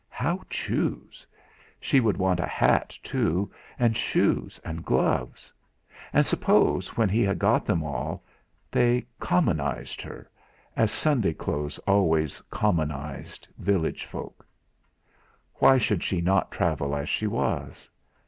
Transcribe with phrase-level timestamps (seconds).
[0.09, 1.27] How choose?
[1.79, 5.53] She would want a hat too, and shoes, and gloves;
[6.11, 8.23] and, suppose, when he had got them all,
[8.71, 10.27] they commonised her,
[10.75, 14.43] as Sunday clothes always commonised village folk!
[15.57, 17.87] Why should she not travel as she was?